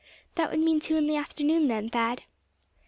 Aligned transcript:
"That 0.33 0.49
would 0.49 0.59
mean 0.59 0.79
two 0.79 0.95
in 0.97 1.05
the 1.05 1.15
afternoon, 1.15 1.67
then, 1.67 1.87
Thad?" 1.87 2.23